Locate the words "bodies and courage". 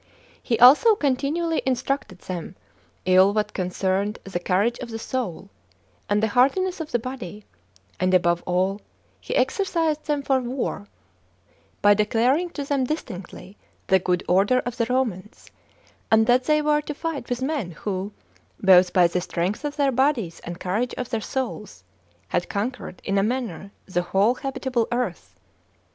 19.91-20.95